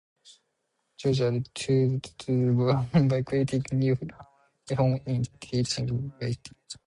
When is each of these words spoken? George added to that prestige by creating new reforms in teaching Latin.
George 0.97 1.21
added 1.21 1.49
to 1.53 1.99
that 1.99 2.85
prestige 2.91 3.09
by 3.09 3.21
creating 3.21 3.63
new 3.71 3.95
reforms 4.67 4.99
in 5.05 5.21
teaching 5.39 6.11
Latin. 6.19 6.55